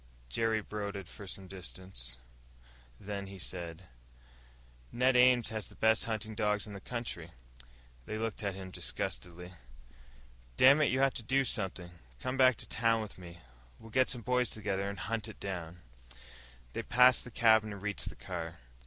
[0.29, 2.17] Jerry brooded for some distance,
[2.99, 3.83] then he said,
[4.91, 7.29] "Ned Ames has the best hunting dogs in the country."
[8.07, 9.53] They looked at him disgustedly.
[10.57, 11.91] "Dammit, you have to do something!
[12.19, 13.41] Come back to town with me.
[13.77, 15.81] We'll get some of the boys together, and hunt it down."
[16.73, 18.57] They had passed the cabin and reached the car.